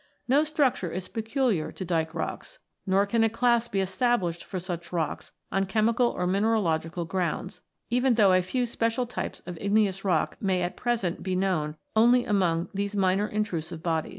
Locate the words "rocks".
2.15-2.57, 4.91-5.31